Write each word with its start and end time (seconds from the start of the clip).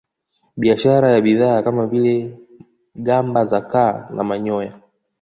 Biashara 0.57 1.11
ya 1.11 1.21
bidhaa 1.21 1.61
kama 1.61 1.87
vile 1.87 2.39
gamba 2.95 3.43
za 3.45 3.61
kaa 3.61 4.09
na 4.13 4.23
manyoya 4.23 4.73